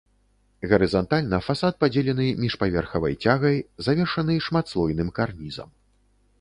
[0.69, 3.57] Гарызантальна фасад падзелены міжпаверхавай цягай,
[3.91, 5.69] завершаны шматслойным карнізам.